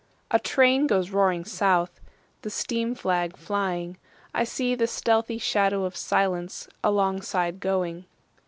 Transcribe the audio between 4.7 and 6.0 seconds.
the stealthy shadow of